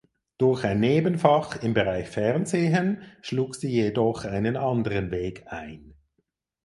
[0.39, 5.93] Durch ein Nebenfach im Bereich Fernsehen schlug sie jedoch einen anderen Weg ein.